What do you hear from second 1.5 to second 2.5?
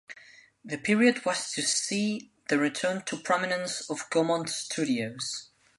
to see